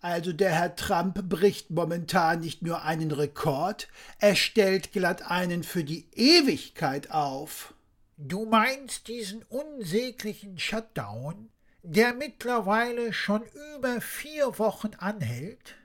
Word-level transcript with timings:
Also 0.00 0.32
der 0.32 0.50
Herr 0.52 0.76
Trump 0.76 1.28
bricht 1.28 1.70
momentan 1.70 2.40
nicht 2.40 2.62
nur 2.62 2.82
einen 2.82 3.10
Rekord, 3.10 3.88
er 4.18 4.34
stellt 4.34 4.92
glatt 4.92 5.30
einen 5.30 5.62
für 5.62 5.84
die 5.84 6.06
Ewigkeit 6.14 7.10
auf. 7.10 7.74
Du 8.16 8.46
meinst 8.46 9.08
diesen 9.08 9.42
unsäglichen 9.44 10.58
Shutdown, 10.58 11.50
der 11.82 12.14
mittlerweile 12.14 13.12
schon 13.12 13.42
über 13.76 14.00
vier 14.00 14.58
Wochen 14.58 14.92
anhält? 14.98 15.76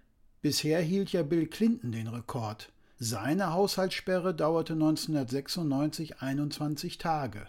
Bisher 0.41 0.79
hielt 0.79 1.11
ja 1.11 1.23
Bill 1.23 1.47
Clinton 1.47 1.91
den 1.91 2.07
Rekord. 2.07 2.71
Seine 2.97 3.51
Haushaltssperre 3.51 4.33
dauerte 4.33 4.73
1996 4.73 6.21
21 6.21 6.97
Tage. 6.97 7.47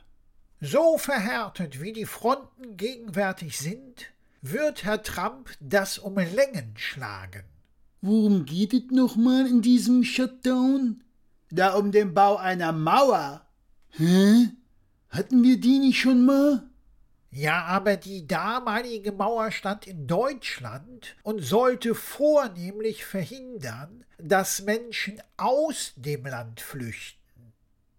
So 0.60 0.98
verhärtet 0.98 1.80
wie 1.80 1.92
die 1.92 2.06
Fronten 2.06 2.76
gegenwärtig 2.76 3.58
sind, 3.58 4.06
wird 4.42 4.84
Herr 4.84 5.02
Trump 5.02 5.50
das 5.60 5.98
um 5.98 6.16
Längen 6.16 6.74
schlagen. 6.76 7.44
Worum 8.00 8.44
geht 8.44 8.72
es 8.72 8.90
nochmal 8.90 9.46
in 9.46 9.62
diesem 9.62 10.04
Shutdown? 10.04 11.02
Da 11.50 11.74
um 11.74 11.92
den 11.92 12.14
Bau 12.14 12.36
einer 12.36 12.72
Mauer. 12.72 13.46
Hä? 13.90 14.50
Hatten 15.08 15.42
wir 15.42 15.58
die 15.58 15.78
nicht 15.78 16.00
schon 16.00 16.24
mal? 16.24 16.68
Ja, 17.30 17.64
aber 17.64 17.96
die 17.96 18.26
damalige 18.26 19.12
Mauer 19.12 19.50
stand 19.50 19.86
in 19.86 20.06
Deutschland 20.06 21.16
und 21.22 21.42
sollte 21.42 21.94
vornehmlich 21.94 23.04
verhindern, 23.04 24.04
dass 24.18 24.62
Menschen 24.62 25.20
aus 25.36 25.92
dem 25.96 26.24
Land 26.24 26.60
flüchten. 26.60 27.25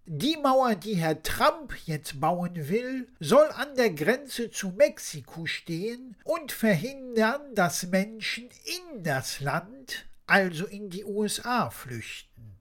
Die 0.10 0.38
Mauer, 0.42 0.76
die 0.76 0.96
Herr 0.96 1.22
Trump 1.22 1.74
jetzt 1.86 2.22
bauen 2.22 2.70
will, 2.70 3.10
soll 3.20 3.50
an 3.58 3.76
der 3.76 3.90
Grenze 3.90 4.50
zu 4.50 4.70
Mexiko 4.70 5.46
stehen 5.46 6.16
und 6.24 6.54
verhindern, 6.54 7.42
dass 7.56 7.88
Menschen 7.88 8.46
in 8.46 9.04
das 9.04 9.42
Land, 9.42 10.08
also 10.26 10.66
in 10.66 10.90
die 10.90 11.04
USA, 11.04 11.70
flüchten. 11.70 12.54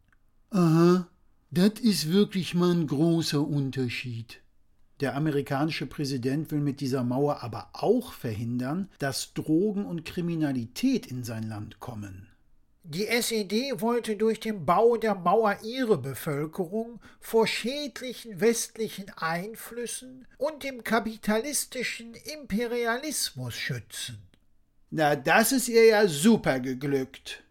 Aha, 0.50 1.06
das 1.52 1.78
ist 1.80 2.10
wirklich 2.10 2.54
mal 2.54 2.72
ein 2.72 2.88
großer 2.88 3.46
Unterschied. 3.46 4.42
Der 4.98 5.14
amerikanische 5.14 5.86
Präsident 5.86 6.50
will 6.50 6.60
mit 6.60 6.80
dieser 6.80 7.04
Mauer 7.04 7.44
aber 7.44 7.70
auch 7.74 8.12
verhindern, 8.12 8.90
dass 8.98 9.34
Drogen 9.34 9.86
und 9.86 10.04
Kriminalität 10.04 11.06
in 11.06 11.22
sein 11.22 11.44
Land 11.44 11.78
kommen. 11.78 12.26
Die 12.88 13.08
SED 13.08 13.80
wollte 13.80 14.14
durch 14.14 14.38
den 14.38 14.64
Bau 14.64 14.96
der 14.96 15.16
Mauer 15.16 15.58
ihre 15.64 15.98
Bevölkerung 15.98 17.00
vor 17.18 17.48
schädlichen 17.48 18.40
westlichen 18.40 19.10
Einflüssen 19.16 20.24
und 20.38 20.62
dem 20.62 20.84
kapitalistischen 20.84 22.14
Imperialismus 22.14 23.54
schützen. 23.54 24.18
Na, 24.90 25.16
das 25.16 25.50
ist 25.50 25.66
ihr 25.66 25.84
ja 25.84 26.06
super 26.06 26.60
geglückt. 26.60 27.42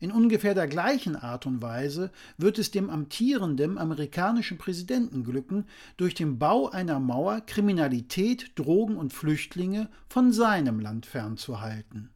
In 0.00 0.10
ungefähr 0.10 0.54
der 0.54 0.68
gleichen 0.68 1.16
Art 1.16 1.44
und 1.44 1.60
Weise 1.60 2.10
wird 2.38 2.58
es 2.58 2.70
dem 2.70 2.88
amtierenden 2.88 3.76
amerikanischen 3.76 4.56
Präsidenten 4.56 5.22
glücken, 5.22 5.66
durch 5.98 6.14
den 6.14 6.38
Bau 6.38 6.70
einer 6.70 6.98
Mauer 6.98 7.42
Kriminalität, 7.42 8.52
Drogen 8.54 8.96
und 8.96 9.12
Flüchtlinge 9.12 9.90
von 10.08 10.32
seinem 10.32 10.80
Land 10.80 11.04
fernzuhalten. 11.04 12.08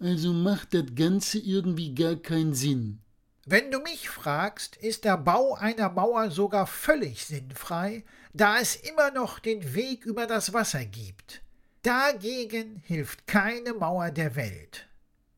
Also 0.00 0.32
macht 0.32 0.74
das 0.74 0.86
Ganze 0.94 1.38
irgendwie 1.38 1.94
gar 1.94 2.16
keinen 2.16 2.54
Sinn. 2.54 3.00
Wenn 3.46 3.70
du 3.70 3.78
mich 3.78 4.08
fragst, 4.08 4.74
ist 4.76 5.04
der 5.04 5.16
Bau 5.16 5.54
einer 5.54 5.88
Mauer 5.88 6.32
sogar 6.32 6.66
völlig 6.66 7.24
sinnfrei, 7.24 8.02
da 8.32 8.58
es 8.58 8.74
immer 8.76 9.12
noch 9.12 9.38
den 9.38 9.74
Weg 9.74 10.04
über 10.04 10.26
das 10.26 10.52
Wasser 10.52 10.84
gibt. 10.84 11.42
Dagegen 11.82 12.82
hilft 12.84 13.28
keine 13.28 13.72
Mauer 13.72 14.10
der 14.10 14.34
Welt. 14.34 14.88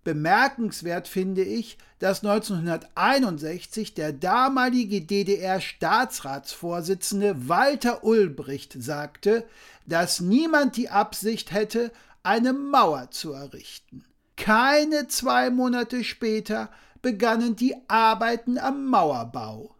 Bemerkenswert 0.05 1.07
finde 1.07 1.45
ich, 1.45 1.77
dass 1.99 2.25
1961 2.25 3.93
der 3.93 4.15
damalige 4.15 5.03
DDR-Staatsratsvorsitzende 5.03 7.47
Walter 7.49 8.05
Ulbricht 8.05 8.83
sagte, 8.83 9.47
dass 9.85 10.21
niemand 10.21 10.79
die 10.79 10.89
Absicht 10.89 11.53
hätte, 11.53 11.93
eine 12.23 12.55
Mauer 12.55 13.11
zu 13.11 13.33
errichten. 13.33 14.07
Keine 14.39 15.09
zwei 15.09 15.51
Monate 15.51 16.05
später 16.05 16.71
begannen 17.03 17.57
die 17.57 17.75
Arbeiten 17.89 18.57
am 18.57 18.87
Mauerbau. 18.87 19.75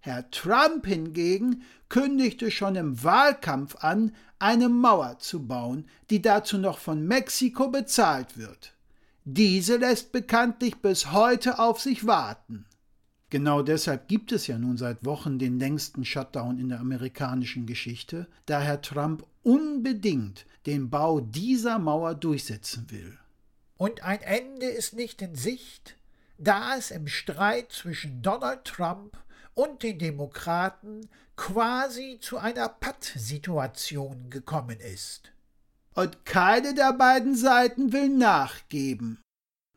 Herr 0.00 0.30
Trump 0.30 0.86
hingegen 0.86 1.62
kündigte 1.88 2.50
schon 2.50 2.76
im 2.76 3.02
Wahlkampf 3.02 3.76
an, 3.76 4.14
eine 4.38 4.68
Mauer 4.68 5.18
zu 5.18 5.46
bauen, 5.46 5.86
die 6.10 6.20
dazu 6.20 6.58
noch 6.58 6.78
von 6.78 7.06
Mexiko 7.06 7.68
bezahlt 7.68 8.36
wird. 8.36 8.74
Diese 9.24 9.78
lässt 9.78 10.12
bekanntlich 10.12 10.76
bis 10.76 11.10
heute 11.12 11.58
auf 11.58 11.80
sich 11.80 12.06
warten. 12.06 12.66
Genau 13.30 13.62
deshalb 13.62 14.08
gibt 14.08 14.30
es 14.30 14.46
ja 14.46 14.58
nun 14.58 14.76
seit 14.76 15.04
Wochen 15.06 15.38
den 15.38 15.58
längsten 15.58 16.04
Shutdown 16.04 16.58
in 16.58 16.68
der 16.68 16.80
amerikanischen 16.80 17.66
Geschichte, 17.66 18.28
da 18.44 18.60
Herr 18.60 18.82
Trump 18.82 19.26
unbedingt 19.42 20.44
den 20.66 20.90
Bau 20.90 21.20
dieser 21.20 21.78
Mauer 21.78 22.14
durchsetzen 22.14 22.86
will 22.90 23.18
und 23.76 24.02
ein 24.02 24.22
Ende 24.22 24.66
ist 24.66 24.94
nicht 24.94 25.22
in 25.22 25.34
Sicht, 25.34 25.96
da 26.38 26.76
es 26.76 26.90
im 26.90 27.08
Streit 27.08 27.72
zwischen 27.72 28.22
Donald 28.22 28.64
Trump 28.64 29.16
und 29.54 29.82
den 29.82 29.98
Demokraten 29.98 31.08
quasi 31.36 32.18
zu 32.20 32.38
einer 32.38 32.68
Pattsituation 32.68 34.30
gekommen 34.30 34.80
ist. 34.80 35.32
Und 35.94 36.24
keine 36.24 36.74
der 36.74 36.92
beiden 36.92 37.34
Seiten 37.34 37.92
will 37.92 38.08
nachgeben. 38.08 39.22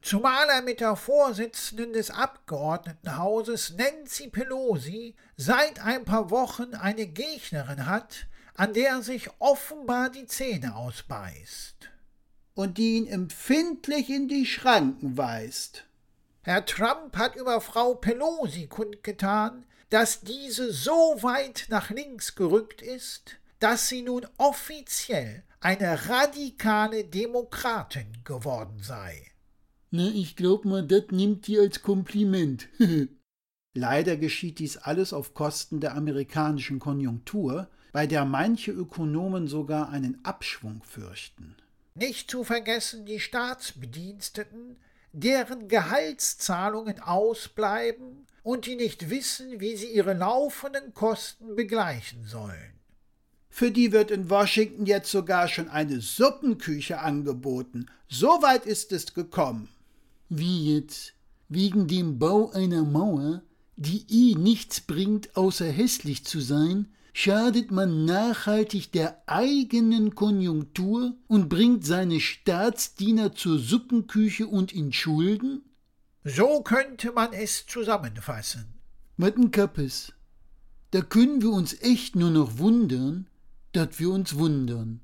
Zumal 0.02 0.48
er 0.50 0.62
mit 0.62 0.80
der 0.80 0.96
Vorsitzenden 0.96 1.92
des 1.92 2.10
Abgeordnetenhauses 2.10 3.76
Nancy 3.76 4.30
Pelosi 4.30 5.16
seit 5.36 5.82
ein 5.84 6.06
paar 6.06 6.30
Wochen 6.30 6.74
eine 6.74 7.06
Gegnerin 7.06 7.86
hat, 7.86 8.28
an 8.56 8.74
der 8.74 9.02
sich 9.02 9.30
offenbar 9.40 10.10
die 10.10 10.26
Zähne 10.26 10.76
ausbeißt 10.76 11.90
und 12.60 12.78
die 12.78 12.98
ihn 12.98 13.08
empfindlich 13.08 14.10
in 14.10 14.28
die 14.28 14.46
Schranken 14.46 15.16
weist. 15.16 15.86
Herr 16.42 16.66
Trump 16.66 17.16
hat 17.16 17.38
über 17.38 17.62
Frau 17.62 17.96
Pelosi 17.96 18.68
kundgetan, 18.68 19.64
dass 19.90 20.20
diese 20.20 20.74
so 20.74 20.92
weit 20.92 21.68
nach 21.70 21.90
links 21.90 22.36
gerückt 22.36 22.82
ist, 22.82 23.38
dass 23.60 23.88
sie 23.88 24.02
nun 24.02 24.28
offiziell 24.38 25.44
eine 25.62 26.10
radikale 26.10 27.06
Demokratin 27.06 28.08
geworden 28.26 28.82
sei. 28.82 29.26
Na, 29.90 30.10
ich 30.10 30.36
glaub 30.36 30.66
mal, 30.66 30.86
das 30.86 31.06
nimmt 31.12 31.48
die 31.48 31.58
als 31.58 31.82
Kompliment. 31.82 32.68
Leider 33.74 34.18
geschieht 34.18 34.60
dies 34.60 34.76
alles 34.76 35.14
auf 35.14 35.34
Kosten 35.34 35.80
der 35.80 35.96
amerikanischen 35.96 36.80
Konjunktur, 36.80 37.70
bei 37.94 38.06
der 38.06 38.26
manche 38.26 38.74
Ökonomen 38.74 39.48
sogar 39.48 39.92
einen 39.92 40.20
Abschwung 40.26 40.84
fürchten. 40.84 41.56
Nicht 42.00 42.32
zu 42.32 42.46
vergessen 42.46 43.06
die 43.06 43.20
Staatsbediensteten, 43.20 44.78
deren 45.12 45.68
Gehaltszahlungen 45.68 47.02
ausbleiben 47.02 48.26
und 48.42 48.68
die 48.68 48.78
nicht 48.78 49.10
wissen, 49.10 49.60
wie 49.60 49.76
sie 49.76 49.92
ihre 49.92 50.14
laufenden 50.14 50.94
Kosten 50.94 51.58
begleichen 51.58 52.24
sollen. 52.26 52.80
Für 53.50 53.70
die 53.70 53.92
wird 53.92 54.12
in 54.12 54.30
Washington 54.30 54.86
jetzt 54.86 55.12
sogar 55.12 55.50
schon 55.50 55.68
eine 55.68 56.00
Suppenküche 56.00 57.00
angeboten. 57.00 57.88
So 58.08 58.28
weit 58.42 58.66
ist 58.66 58.94
es 58.94 59.14
gekommen. 59.14 59.68
Wie 60.30 60.76
jetzt? 60.76 61.16
Wegen 61.50 61.88
dem 61.90 62.18
Bau 62.18 62.50
einer 62.52 62.84
Mauer, 62.84 63.42
die 63.76 64.06
eh 64.10 64.36
nichts 64.36 64.80
bringt, 64.80 65.36
außer 65.36 65.66
hässlich 65.66 66.24
zu 66.24 66.40
sein, 66.40 66.88
schadet 67.14 67.72
man 67.72 68.06
nachhaltig 68.06 68.92
der 68.92 69.22
eigenen 69.28 70.16
Konjunktur 70.16 71.16
und 71.28 71.50
bringt 71.50 71.86
seine 71.86 72.20
Staatsdiener 72.20 73.34
zur 73.34 73.60
Suppenküche 73.60 74.48
und 74.48 74.72
in 74.72 74.94
Schulden? 74.94 75.64
So 76.24 76.62
könnte 76.62 77.12
man 77.12 77.34
es 77.34 77.66
zusammenfassen. 77.66 78.66
Mattenkappes, 79.18 80.14
da 80.92 81.02
können 81.02 81.42
wir 81.42 81.52
uns 81.52 81.82
echt 81.82 82.16
nur 82.16 82.32
noch 82.32 82.58
wundern, 82.58 83.28
dass 83.72 84.00
wir 84.00 84.10
uns 84.10 84.36
wundern. 84.36 85.02